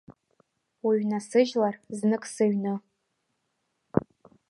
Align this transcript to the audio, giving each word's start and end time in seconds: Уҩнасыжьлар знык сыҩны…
Уҩнасыжьлар 0.87 1.75
знык 1.97 2.23
сыҩны… 2.33 2.73